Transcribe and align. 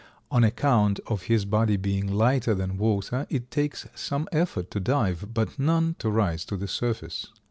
On 0.31 0.43
account 0.43 0.99
of 1.05 1.21
his 1.29 1.45
body 1.45 1.77
being 1.77 2.11
lighter 2.11 2.55
than 2.55 2.79
water 2.79 3.27
it 3.29 3.51
takes 3.51 3.85
some 3.93 4.27
effort 4.31 4.71
to 4.71 4.79
dive, 4.79 5.31
but 5.31 5.59
none 5.59 5.95
to 5.99 6.09
rise 6.09 6.43
to 6.45 6.57
the 6.57 6.67
surface. 6.67 7.27